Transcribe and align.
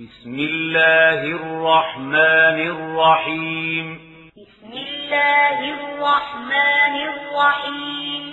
بسم 0.00 0.36
الله 0.38 1.20
الرحمن 1.24 2.58
الرحيم. 2.74 3.98
بسم 4.36 4.72
الله 4.72 5.58
الرحمن 5.74 6.94
الرحيم 7.12 8.24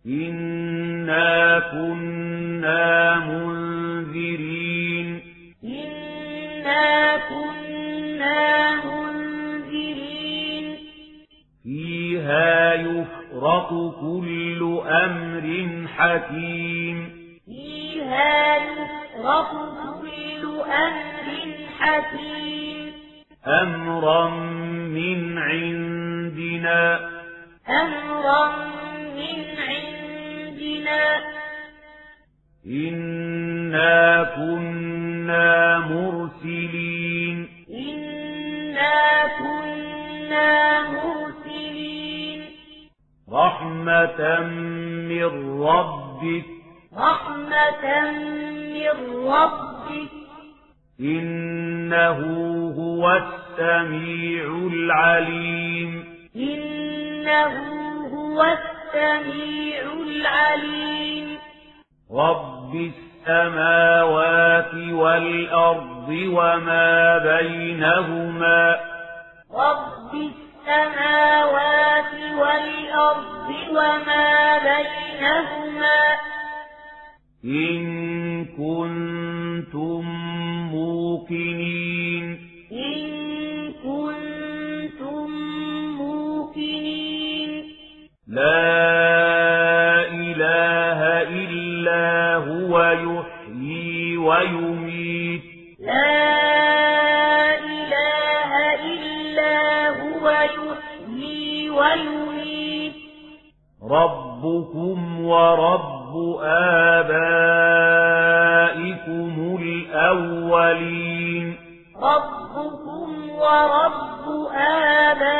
إنا 0.06 1.59
كنا 1.72 3.16
منذرين. 3.20 5.08
إنا 5.64 7.18
كنا 7.30 8.72
منذرين. 8.86 10.66
فيها 11.64 12.73
يفرق 12.73 13.23
كل 13.44 14.82
أمر 14.88 15.88
حكيم. 15.88 17.10
فيها 17.46 18.58
يفرق 18.58 19.52
كل 20.02 20.62
أمر 20.72 21.56
حكيم. 21.80 22.94
أمرا 23.48 24.30
من 24.90 25.38
عندنا. 25.38 27.00
أمرا 27.82 28.56
من 29.16 29.45
عندنا. 29.58 31.20
إنا 32.67 34.23
كنا 34.23 35.80
مرسلين. 35.80 37.48
إنا 37.70 39.28
كنا 39.39 40.82
مرسلين. 40.82 41.12
رحمة 43.34 44.39
من 45.09 45.62
ربك. 45.64 46.45
رحمة 46.98 48.12
من 48.52 49.26
ربك. 49.28 50.09
إنه 51.00 52.20
هو 52.78 53.11
السميع 53.11 54.70
العليم. 54.73 56.06
إنه 56.36 57.58
هو 58.16 58.44
السميع 58.44 59.81
العليم. 60.08 61.38
رب 62.11 62.76
السماوات 62.76 64.73
والأرض 64.76 66.09
وما 66.09 67.17
بينهما. 67.17 68.76
رب 69.54 70.14
السماوات 70.14 70.42
والأرض 72.39 73.50
وما 73.72 74.58
بينهما 74.58 76.02
إن 77.45 78.45
كنتم 78.45 80.03
موقنين. 80.72 81.62
ورب 113.43 114.26
آبائكم 114.55 115.33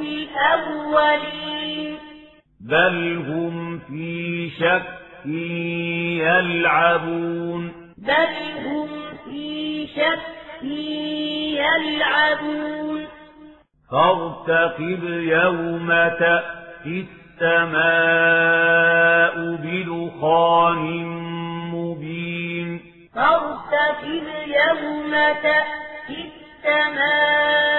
الأولين. 0.00 1.98
بل 2.60 2.96
هم 3.28 3.78
في 3.78 4.50
شك 4.50 4.86
يلعبون. 6.18 7.62
بل 7.98 8.34
هم 8.66 8.88
في 9.24 9.86
شك 9.86 10.22
يلعبون. 11.60 13.00
فارتقب 13.90 15.02
يوم 15.04 15.88
تأتي 16.18 17.06
السماء 17.40 18.14
بدخان 19.64 20.84
مبين. 21.74 22.68
فارتقب 23.14 24.33
يوم 24.54 25.10
تأتي 25.42 26.30
السماء 26.64 27.78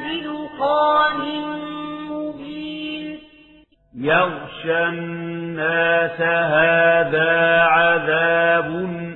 بدخان 0.00 1.20
مبين. 2.10 3.18
يغشى 3.96 4.84
الناس 4.88 6.20
هذا 6.20 7.60
عذاب 7.60 8.70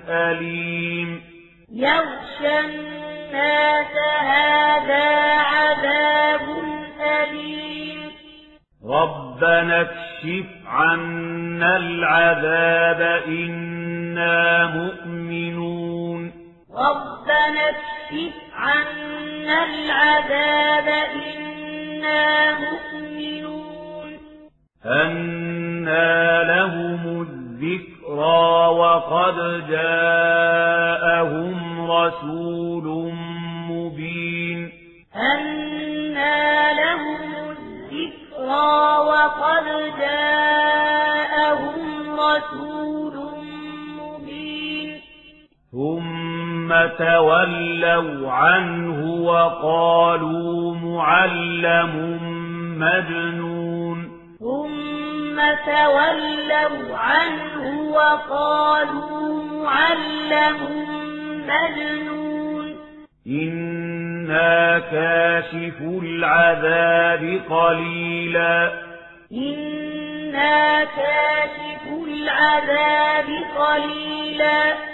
أليم. 0.09 1.21
يغشى 1.73 2.61
الناس 2.61 3.95
هذا 4.21 5.09
عذاب 5.33 6.47
أليم. 7.01 8.01
ربنا 8.87 9.81
اكشف 9.81 10.47
عنا 10.67 11.77
العذاب 11.77 13.01
إنا 13.27 14.67
مؤمنون. 14.67 16.02
ربنا 16.75 17.69
اكشف 17.69 18.33
عنا 18.55 19.65
العذاب 19.65 20.89
إنا 20.89 22.55
مؤمنون. 22.59 24.19
أنا 24.87 26.43
لهم 26.43 27.03
الذكرى 27.23 28.67
وقد 28.67 29.37
جاءهم 29.69 31.57
رسول 31.91 33.13
مبين. 33.71 34.73
أنا 35.17 36.73
لهم 36.73 37.21
الذكرى 37.51 38.73
وقد 39.11 39.67
جاءهم 39.99 41.87
رسول 42.21 42.72
ثم 46.73 47.05
تولوا 47.05 48.33
عنه 48.33 49.05
وقالوا 49.05 50.75
معلم 50.75 51.95
مجنون. 52.79 54.11
ثم 54.39 55.41
تولوا 55.67 56.97
عنه 56.97 57.93
وقالوا 57.93 59.45
معلم 59.63 60.59
مجنون. 61.49 62.75
إنا 63.27 64.79
كاشف 64.79 65.81
العذاب 65.81 67.41
قليلا. 67.51 68.73
إنا 69.33 70.85
كاشف 70.85 71.85
العذاب 72.09 73.29
قليلا. 73.59 74.93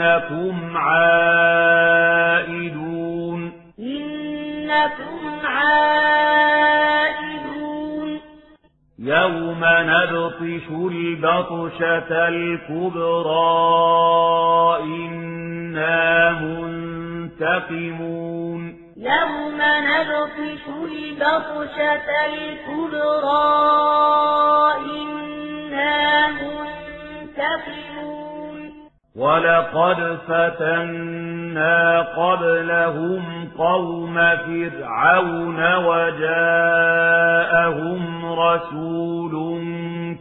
إنكم 0.00 0.76
عائدون. 0.76 1.52
إنكم 3.78 5.46
عائدون. 5.46 6.20
يوم 8.98 9.60
نبطش 9.64 10.68
البطشة 10.70 12.28
الكبرى 12.28 13.40
إنا 14.82 16.30
منتقمون. 16.30 18.10
يوم 18.96 19.58
نبطش 19.60 20.64
البطشة 20.68 22.10
الكبرى 22.26 23.52
إنا 25.02 26.26
منتقمون. 26.26 26.70
ولقد 29.16 30.18
فتنا 30.28 32.00
قبلهم 32.00 33.48
قوم 33.58 34.14
فرعون 34.14 35.74
وجاءهم 35.76 37.22
رسول 38.32 39.32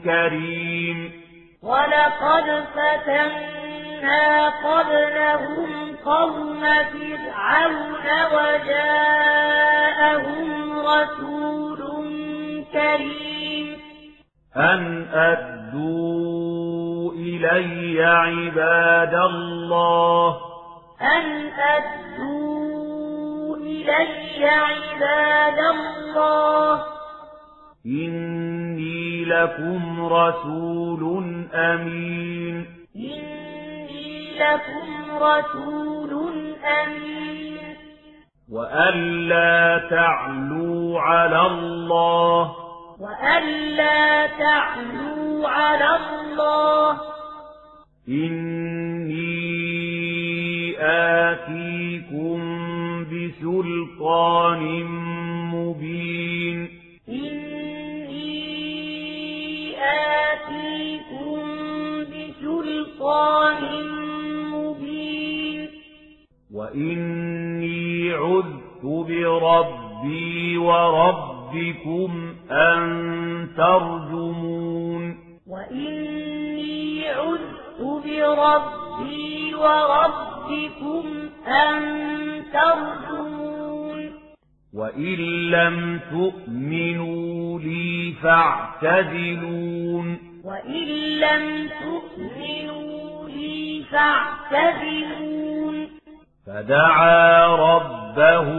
كريم 0.03 1.11
ولقد 1.63 2.63
فتنا 2.75 4.49
قبلهم 4.49 5.95
قوم 6.05 6.61
فرعون 6.61 8.07
وجاءهم 8.33 9.69
رسول 10.79 11.79
كريم 12.73 13.67
أن 14.57 15.07
أدوا 15.13 16.78
إلي 17.19 18.03
عباد 18.03 19.13
الله. 19.13 20.37
أن 21.01 21.49
أدوا 21.59 23.57
إلي 23.57 24.45
عباد 24.45 25.59
الله. 25.59 26.83
إني 27.85 29.25
لكم 29.25 30.13
رسول 30.13 31.23
أمين. 31.53 32.65
إني 32.95 34.31
لكم 34.39 35.23
رسول 35.23 36.55
أمين. 36.63 37.57
وألا 38.51 39.87
تعلوا 39.89 40.99
على 40.99 41.41
الله. 41.47 42.68
وألا 42.99 44.27
تعلوا 44.27 45.47
على 45.47 45.95
الله 45.95 47.01
إني 48.09 49.19
آتيكم 50.79 52.39
بسلطان 53.03 54.83
مبين 55.53 56.69
إني 57.09 58.39
آتيكم 60.21 61.39
بسلطان 62.11 63.63
مبين 64.51 65.69
وإني 66.53 68.11
عذت 68.13 68.83
بربي 68.83 70.57
وربكم 71.49 72.35
أن 72.51 73.47
ترجمون. 73.57 75.17
وإني 75.47 77.07
عذت 77.09 77.81
بربي 77.81 79.55
وربكم 79.55 81.03
أن 81.47 81.81
ترجمون. 82.53 84.11
وإن 84.73 85.15
لم 85.51 85.99
تؤمنوا 86.11 87.59
لي 87.59 88.13
فاعتزلون. 88.23 90.17
وإن 90.43 90.87
لم 91.19 91.69
تؤمنوا 91.69 93.29
لي 93.29 93.83
فاعتزلون. 93.91 95.87
فدعا 96.47 97.47
ربه 97.47 98.49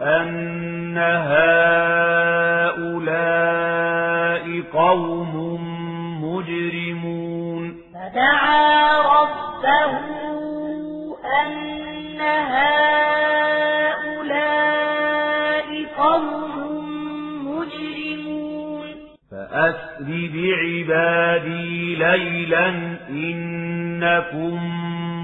أن 0.00 0.51
هؤلاء 0.98 2.62
قوم 4.72 5.34
مجرمون 6.24 7.76
فدعا 7.94 8.98
ربه 8.98 9.92
أن 11.42 12.20
هؤلاء 12.20 12.82
قوم 15.98 16.54
مجرمون 17.46 18.88
فأسر 19.30 20.30
بعبادي 20.34 21.94
ليلا 21.94 22.68
إنكم 23.08 24.58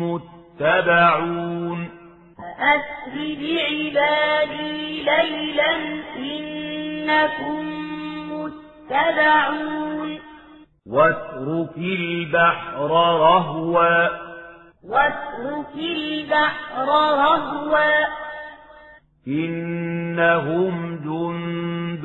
متبعون 0.02 1.97
فأسر 2.58 3.14
بعبادي 3.14 5.02
ليلا 5.02 5.76
إنكم 6.16 7.64
متبعون. 8.32 10.18
واترك 10.86 11.76
البحر 11.76 12.90
رهوا. 12.90 14.08
واترك 14.88 15.74
البحر 15.76 16.88
رهوا. 16.88 18.04
إنهم 19.28 20.96
جند 20.96 22.04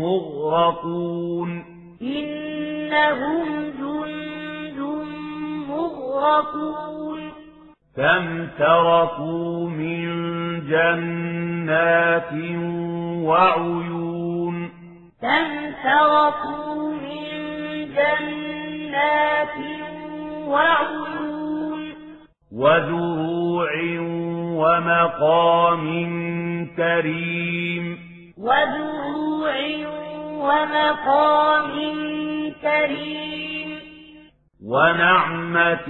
مغرقون. 0.00 1.50
إنهم 2.02 3.70
جند 3.70 4.78
مغرقون. 5.68 7.11
كم 7.96 8.46
تركوا 8.58 9.68
من 9.68 10.06
جنات 10.66 12.32
وعيون 13.24 14.70
كم 15.22 15.72
تركوا 15.84 16.92
من 16.92 17.28
جنات 17.94 19.56
وعيون 20.48 21.92
وزروع 22.52 23.70
ومقام 24.56 25.86
كريم 26.76 27.98
وزروع 28.38 29.56
ومقام 30.38 31.72
كريم 31.72 32.21
ونعمة 34.72 35.88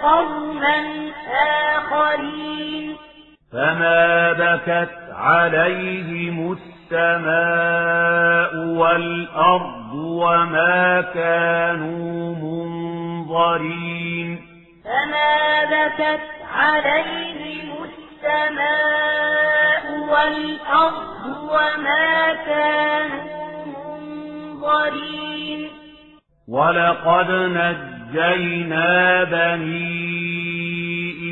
قوما 0.07 0.77
آخرين. 1.77 2.95
فما 3.53 4.33
بكت 4.33 4.89
عليهم 5.12 6.51
السماء 6.91 8.55
والأرض 8.55 9.93
وما 9.93 11.01
كانوا 11.01 12.36
منظرين 13.25 14.39
فما 14.86 15.63
بكت 15.65 16.19
عليهم 16.55 17.74
السماء 17.83 19.83
والأرض 20.10 21.25
وما 21.43 22.33
كانوا 22.45 23.65
منظرين 24.45 25.69
ولقد 26.48 27.31
نجينا 27.31 29.24
بني 29.24 30.03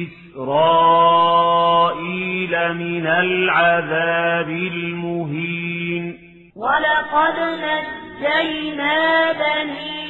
إسرائيل 0.08 1.81
من 2.74 3.08
العذاب 3.08 4.50
المهين. 4.50 6.18
ولقد 6.56 7.40
نجينا 7.40 9.32
بني 9.32 10.02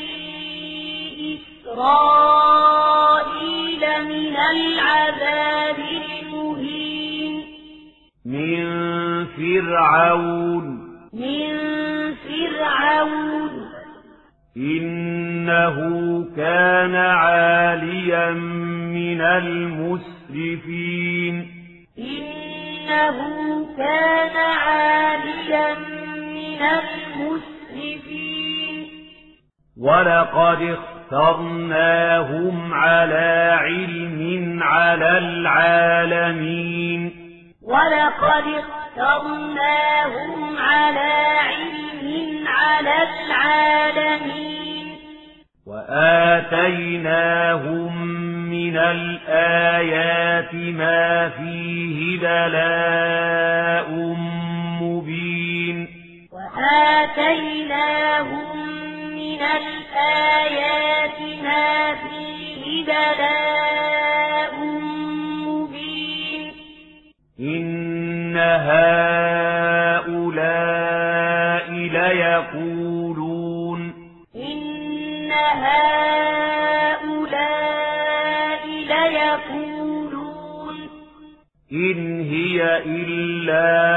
إسرائيل 1.36 4.06
من 4.06 4.36
العذاب 4.52 5.80
المهين. 5.80 7.44
من 8.26 8.66
فرعون. 9.26 10.64
من 11.14 11.58
فرعون. 12.16 13.52
إنه 14.58 15.76
كان 16.36 16.96
عاليا 16.96 18.32
من 18.94 19.22
المسرفين. 19.22 21.51
إنه 22.92 23.18
كان 23.78 24.36
عاليا 24.38 25.74
من 26.20 26.62
المسرفين. 27.72 28.88
ولقد 29.82 30.78
اخترناهم 31.12 32.74
على 32.74 33.58
علم 33.62 34.60
على 34.64 35.18
العالمين. 35.18 37.12
ولقد 37.64 38.44
اخترناهم 38.64 40.58
على 40.58 41.12
علم 41.40 42.48
على 42.48 42.96
العالمين. 43.04 44.96
وآتيناهم 45.68 46.62
من 48.52 48.78
الآيات 48.78 50.54
ما 50.54 51.30
فيه 51.30 52.20
بلاء 52.20 53.90
مبين. 54.82 55.78
وآتيناهم 56.32 57.68
من 59.16 59.42
الآيات 59.42 60.31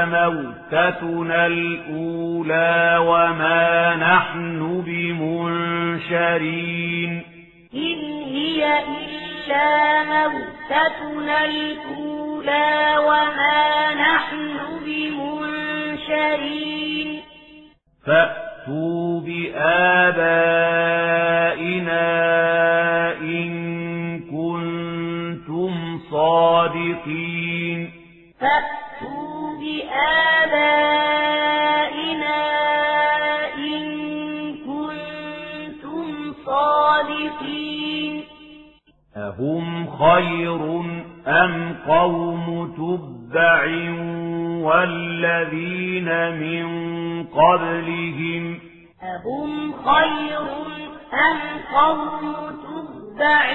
موتتنا 0.05 1.45
الأولى 1.45 2.97
وما 3.01 3.95
نحن 3.95 4.83
بمنشرين. 4.85 7.23
إن 7.73 8.23
هي 8.23 8.79
إلا 8.79 10.03
موتتنا 10.03 11.45
الأولى 11.45 12.97
وما 12.97 13.93
نحن 13.93 14.57
بمنشرين. 14.85 17.09
فأتوا 18.05 19.21
بآبائنا 19.21 20.45
إن 23.21 23.49
كنتم 24.19 25.99
صادقين. 26.11 27.91
فأتوا 28.39 28.84
بآبائنا 29.65 30.85
إن 33.57 33.83
كنتم 34.67 36.33
صادقين. 36.45 38.23
أهم 39.17 39.87
خير 39.87 40.61
أم 41.27 41.75
قوم 41.87 42.45
تبع 42.77 43.61
والذين 44.67 46.09
من 46.43 46.67
قبلهم؟ 47.23 48.59
أهم 49.03 49.73
خير 49.73 50.47
أم 51.13 51.39
قوم 51.75 52.35
تبع 52.65 53.45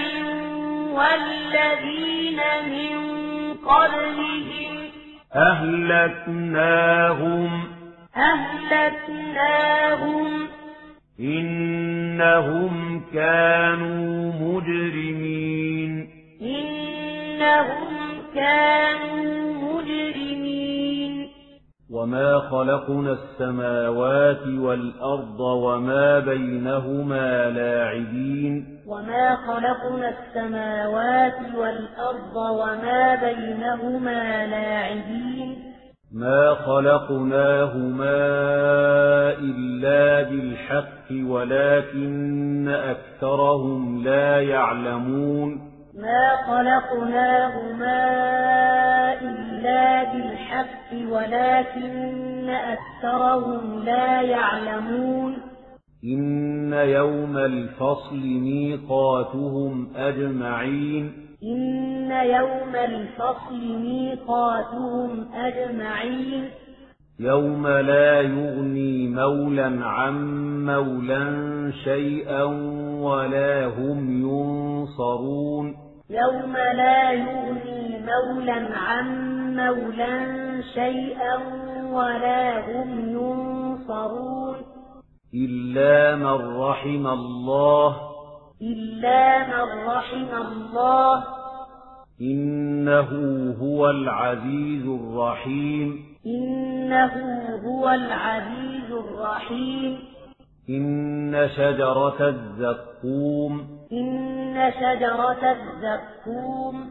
والذين 0.98 2.40
من 2.66 2.94
قبلهم؟ 3.54 4.79
أهلكناهم. 5.36 7.64
أهلكناهم. 8.16 10.26
إنهم 11.20 13.02
كانوا 13.14 14.32
مجرمين. 14.32 16.08
إنهم 16.42 18.12
كانوا 18.34 19.52
مجرمين. 19.52 21.28
وما 21.90 22.38
خلقنا 22.38 23.12
السماوات 23.12 24.46
والأرض 24.46 25.40
وما 25.40 26.18
بينهما 26.18 27.50
لاعبين. 27.50 28.79
وما 28.90 29.36
خلقنا 29.36 30.08
السماوات 30.08 31.54
والأرض 31.56 32.36
وما 32.36 33.14
بينهما 33.14 34.46
لاعبين 34.46 35.56
ما 36.14 36.54
خلقناهما 36.54 38.16
إلا 39.38 40.22
بالحق 40.22 41.10
ولكن 41.10 42.68
أكثرهم 42.68 44.04
لا 44.04 44.40
يعلمون 44.40 45.70
ما 45.94 46.36
خلقناهما 46.46 48.00
إلا 49.22 50.12
بالحق 50.12 51.12
ولكن 51.12 52.50
أكثرهم 52.50 53.84
لا 53.84 54.20
يعلمون 54.20 55.49
إن 56.04 56.72
يوم 56.72 57.36
الفصل 57.36 58.16
ميقاتهم 58.16 59.96
أجمعين 59.96 61.12
إن 61.42 62.10
يوم 62.10 62.74
الفصل 62.74 63.78
ميقاتهم 63.80 65.28
أجمعين 65.34 66.48
يوم 67.20 67.66
لا 67.66 68.20
يغني 68.20 69.08
مولا 69.08 69.84
عن 69.84 70.14
مولا 70.66 71.72
شيئا 71.84 72.42
ولا 73.02 73.66
هم 73.66 74.20
ينصرون 74.20 75.74
يوم 76.10 76.52
لا 76.56 77.12
يغني 77.12 78.00
مولا 78.00 78.76
عن 78.76 79.06
مولا 79.56 80.32
شيئا 80.74 81.36
ولا 81.92 82.60
هم 82.60 83.08
ينصرون 83.08 84.49
إلا 85.34 86.16
من 86.16 86.60
رحم 86.60 87.06
الله. 87.06 87.96
إلا 88.62 89.46
من 89.46 89.88
رحم 89.88 90.42
الله. 90.46 91.24
إنه 92.20 93.08
هو 93.62 93.90
العزيز 93.90 94.86
الرحيم. 94.86 96.04
إنه 96.26 97.42
هو 97.66 97.90
العزيز 97.90 98.92
الرحيم. 98.92 99.98
إن 100.70 101.48
شجرة 101.56 102.28
الزقوم. 102.28 103.60
إن 103.92 104.72
شجرة 104.72 105.52
الزقوم. 105.52 106.90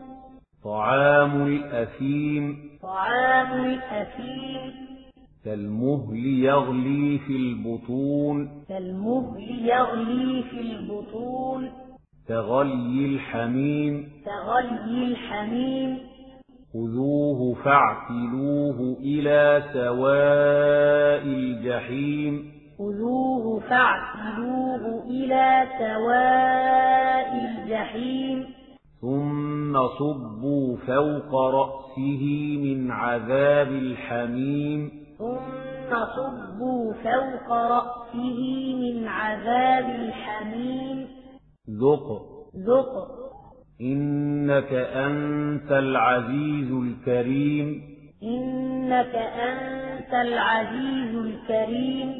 طعام 0.63 1.48
الأثيم. 1.48 2.69
طعام 2.84 3.65
الأثيم. 3.65 4.88
كالمهل 5.50 6.25
يغلي 6.25 7.20
في 7.27 7.36
البطون. 7.36 8.50
كالمهل 8.70 9.65
يغلي 9.65 10.44
في 10.44 10.62
البطون. 10.62 11.70
كغلي 12.27 13.06
الحميم. 13.06 14.10
كغلي 14.25 15.08
الحميم. 15.08 15.98
خذوه 16.74 17.53
فاعتلوه 17.53 18.98
إلى 19.00 19.63
سواء 19.74 21.24
الجحيم. 21.25 22.51
خذوه 22.79 23.60
فاعتلوه 23.60 25.03
إلى 25.10 25.68
سواء 25.79 27.29
الجحيم. 27.36 28.46
ثم 29.01 29.88
صبوا 30.00 30.77
فوق 30.77 31.36
رأسه 31.36 32.58
من 32.63 32.91
عذاب 32.91 33.68
الحميم. 33.68 35.09
ثم 35.20 36.06
صبوا 36.16 36.94
فوق 36.94 37.52
رأسه 37.52 38.74
من 38.76 39.08
عذاب 39.08 39.90
الحميم. 39.90 41.08
ذق. 41.70 42.22
ذق. 42.58 43.08
إنك 43.82 44.74
أنت 44.74 45.72
العزيز 45.72 46.72
الكريم. 46.72 47.82
إنك 48.24 49.16
أنت 49.16 50.14
العزيز 50.14 51.16
الكريم. 51.16 52.14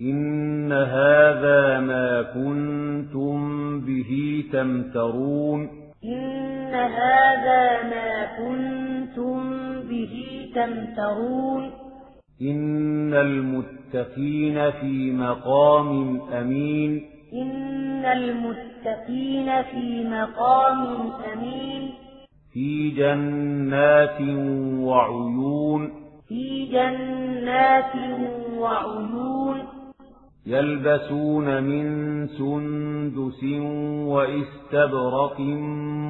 إن 0.00 0.72
هذا 0.72 1.80
ما 1.80 2.22
كنتم 2.22 3.36
به 3.80 4.44
تمترون. 4.52 5.60
إن 6.04 6.74
هذا 6.74 7.82
ما 7.82 8.26
كنتم 8.38 9.50
به 9.80 10.46
تمترون. 10.54 11.85
إن 12.42 13.14
المتقين 13.14 14.70
في 14.70 15.12
مقام 15.12 16.20
أمين. 16.20 17.04
إن 17.32 18.04
المتقين 18.04 19.62
في 19.62 20.04
مقام 20.04 21.10
أمين. 21.32 21.90
في 22.52 22.90
جنات 22.90 24.20
وعيون. 24.84 25.90
في 26.28 26.66
جنات 26.66 28.18
وعيون. 28.58 29.62
يلبسون 30.46 31.62
من 31.62 31.86
سندس 32.26 33.44
وإستبرق 34.08 35.40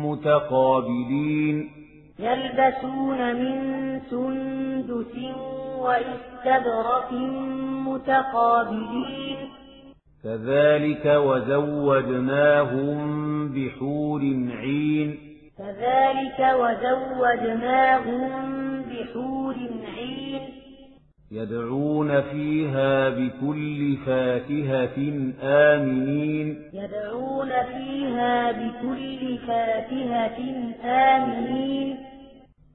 متقابلين. 0.05 1.71
يلبسون 2.19 3.35
من 3.37 3.77
سندس 4.11 5.37
وإستبرق 5.87 7.13
متقابلين. 7.87 9.37
كذلك 10.25 11.07
وزوجناهم 11.07 12.99
بحور 13.49 14.21
عين. 14.61 15.19
كذلك 15.59 16.41
وزوجناهم 16.61 18.21
بحور 18.83 19.55
عين. 19.97 20.41
يدعون 21.33 22.21
فيها 22.21 23.09
بكل 23.09 23.97
فاكهة 24.07 24.97
آمنين. 25.43 26.63
يدعون 26.73 27.49
فيها 27.49 28.53
بكل 28.53 29.39
فاكهة 29.39 30.39
آمنين. 30.85 31.97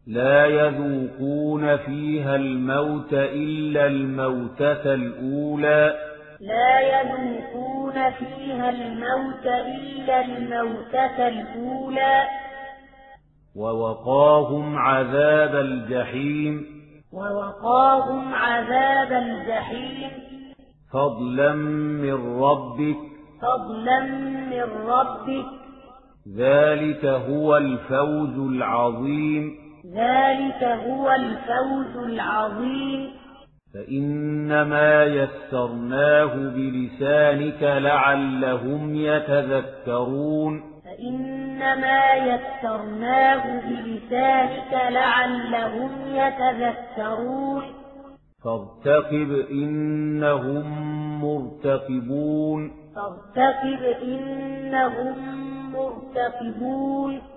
لا 0.07 0.45
يذوقون 0.45 1.77
فيها 1.77 2.35
الموت 2.35 3.13
إلا 3.13 3.87
الموتة 3.87 4.93
الأولى. 4.93 5.93
لا 6.39 6.79
يذوقون 6.79 8.11
فيها 8.11 8.69
الموت 8.69 9.45
إلا 9.45 10.25
الموتة 10.25 11.27
الأولى. 11.27 12.23
ووقاهم 13.55 14.77
عذاب 14.77 15.55
الجحيم. 15.55 16.65
ووقاهم 17.13 18.33
عذاب 18.33 19.11
الجحيم. 19.11 20.09
فضلا 20.93 21.53
من 21.53 22.41
ربك. 22.43 22.97
فضلا 23.41 24.01
من 24.51 24.89
ربك. 24.89 25.45
ذلك 26.37 27.05
هو 27.05 27.57
الفوز 27.57 28.53
العظيم. 28.55 29.70
ذلك 29.85 30.63
هو 30.63 31.11
الفوز 31.11 32.03
العظيم. 32.03 33.09
فإنما 33.73 35.03
يسرناه 35.03 36.35
بلسانك 36.35 37.63
لعلهم 37.63 38.95
يتذكرون. 38.95 40.61
فإنما 40.85 42.13
يسرناه 42.13 43.61
بلسانك 43.69 44.91
لعلهم 44.91 45.91
يتذكرون. 46.07 47.63
فارتقب 48.43 49.45
إنهم 49.51 50.65
مرتقبون. 51.21 52.71
فارتقب 52.95 53.83
إنهم 54.01 55.15
مرتقبون. 55.73 57.30